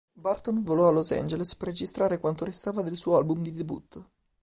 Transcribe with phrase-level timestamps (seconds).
[0.13, 4.05] Burton volò a Los Angeles per registrare quanto restava del suo album di debutto.